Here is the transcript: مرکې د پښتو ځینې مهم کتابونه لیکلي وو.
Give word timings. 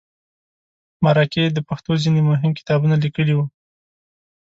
مرکې 1.03 1.43
د 1.51 1.57
پښتو 1.67 1.91
ځینې 2.03 2.21
مهم 2.29 2.51
کتابونه 2.59 2.95
لیکلي 3.03 3.33
وو. 3.35 3.45